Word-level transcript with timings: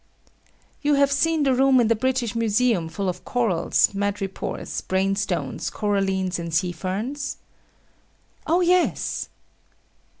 You 0.81 0.95
have 0.95 1.11
seen 1.11 1.43
the 1.43 1.53
room 1.53 1.79
in 1.79 1.87
the 1.87 1.95
British 1.95 2.33
Museum 2.35 2.89
full 2.89 3.07
of 3.07 3.23
corals, 3.23 3.89
madrepores, 3.93 4.81
brain 4.87 5.15
stones, 5.15 5.69
corallines, 5.69 6.39
and 6.39 6.51
sea 6.51 6.71
ferns? 6.71 7.37
Oh 8.47 8.61
yes. 8.61 9.29